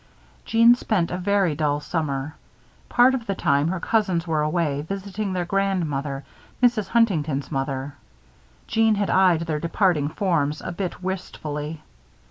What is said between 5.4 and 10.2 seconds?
grandmother, Mrs. Huntington's mother. Jeanne had eyed their departing